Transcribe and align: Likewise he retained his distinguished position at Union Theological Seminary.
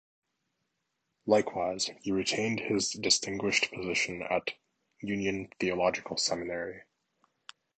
Likewise 1.27 1.91
he 2.01 2.11
retained 2.11 2.59
his 2.59 2.89
distinguished 2.89 3.71
position 3.71 4.23
at 4.23 4.55
Union 4.99 5.53
Theological 5.59 6.17
Seminary. 6.17 6.85